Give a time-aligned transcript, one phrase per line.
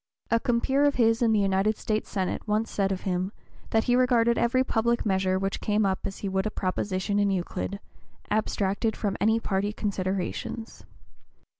[0.31, 2.95] A compeer of his in the United States Senate once said (p.
[2.95, 3.31] 030) of him,
[3.69, 7.29] that he regarded every public measure which came up as he would a proposition in
[7.29, 7.79] Euclid,
[8.31, 10.85] abstracted from any party considerations.